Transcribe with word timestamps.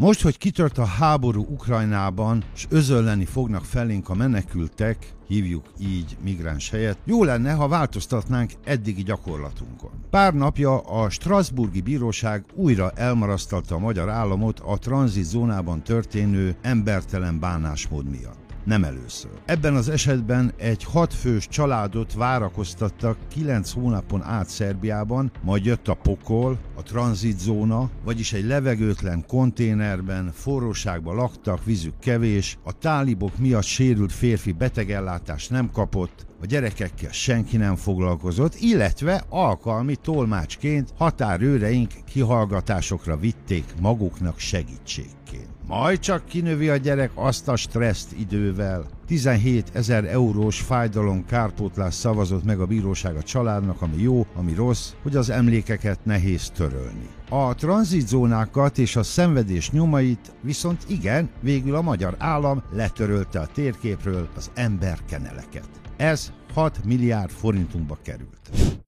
Most, 0.00 0.22
hogy 0.22 0.38
kitört 0.38 0.78
a 0.78 0.84
háború 0.84 1.46
Ukrajnában, 1.50 2.44
és 2.54 2.66
özölleni 2.68 3.24
fognak 3.24 3.64
felénk 3.64 4.08
a 4.08 4.14
menekültek, 4.14 5.12
hívjuk 5.28 5.66
így 5.78 6.16
migráns 6.22 6.70
helyett, 6.70 6.98
jó 7.04 7.24
lenne, 7.24 7.52
ha 7.52 7.68
változtatnánk 7.68 8.52
eddigi 8.64 9.02
gyakorlatunkon. 9.02 9.90
Pár 10.10 10.34
napja 10.34 10.78
a 10.78 11.10
Strasburgi 11.10 11.80
Bíróság 11.80 12.44
újra 12.54 12.90
elmarasztalta 12.90 13.74
a 13.74 13.78
magyar 13.78 14.08
államot 14.08 14.60
a 14.60 14.78
tranzitzónában 14.78 15.82
történő 15.82 16.56
embertelen 16.62 17.40
bánásmód 17.40 18.10
miatt 18.10 18.49
nem 18.64 18.84
először. 18.84 19.30
Ebben 19.44 19.74
az 19.74 19.88
esetben 19.88 20.52
egy 20.56 20.84
hatfős 20.84 21.48
családot 21.48 22.14
várakoztattak 22.14 23.16
9 23.28 23.72
hónapon 23.72 24.22
át 24.22 24.48
Szerbiában, 24.48 25.30
majd 25.42 25.64
jött 25.64 25.88
a 25.88 25.94
pokol, 25.94 26.58
a 26.76 26.82
tranzitzóna, 26.82 27.90
vagyis 28.04 28.32
egy 28.32 28.44
levegőtlen 28.44 29.24
konténerben, 29.26 30.30
forróságban 30.34 31.16
laktak, 31.16 31.64
vízük 31.64 31.98
kevés, 31.98 32.58
a 32.64 32.72
tálibok 32.72 33.38
miatt 33.38 33.62
sérült 33.62 34.12
férfi 34.12 34.52
betegellátást 34.52 35.50
nem 35.50 35.70
kapott, 35.70 36.26
a 36.42 36.46
gyerekekkel 36.46 37.12
senki 37.12 37.56
nem 37.56 37.76
foglalkozott, 37.76 38.54
illetve 38.54 39.24
alkalmi 39.28 39.96
tolmácsként 39.96 40.92
határőreink 40.96 41.90
kihallgatásokra 42.10 43.16
vitték 43.16 43.64
maguknak 43.80 44.38
segítségként. 44.38 45.48
Majd 45.66 45.98
csak 45.98 46.24
kinövi 46.24 46.68
a 46.68 46.76
gyerek 46.76 47.10
azt 47.14 47.48
a 47.48 47.56
stresszt 47.56 48.12
idővel. 48.18 48.86
17 49.06 49.70
ezer 49.72 50.04
eurós 50.04 50.60
fájdalom 50.60 51.24
kárpótlás 51.26 51.94
szavazott 51.94 52.44
meg 52.44 52.60
a 52.60 52.66
bíróság 52.66 53.16
a 53.16 53.22
családnak, 53.22 53.82
ami 53.82 54.02
jó, 54.02 54.26
ami 54.34 54.54
rossz, 54.54 54.92
hogy 55.02 55.16
az 55.16 55.30
emlékeket 55.30 56.04
nehéz 56.04 56.50
törölni. 56.50 57.08
A 57.28 57.54
tranzitzónákat 57.54 58.78
és 58.78 58.96
a 58.96 59.02
szenvedés 59.02 59.70
nyomait 59.70 60.32
viszont 60.40 60.84
igen, 60.88 61.30
végül 61.40 61.74
a 61.74 61.82
magyar 61.82 62.14
állam 62.18 62.62
letörölte 62.72 63.40
a 63.40 63.46
térképről 63.46 64.28
az 64.36 64.50
emberkeneleket. 64.54 65.68
Ez 65.96 66.32
6 66.54 66.84
milliárd 66.84 67.30
forintunkba 67.30 67.98
került. 68.02 68.79